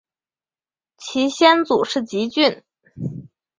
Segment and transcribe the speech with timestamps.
[0.97, 2.63] 其先祖是汲郡。